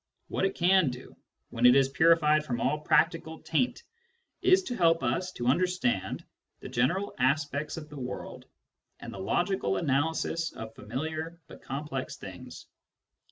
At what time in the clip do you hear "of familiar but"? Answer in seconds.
10.53-11.61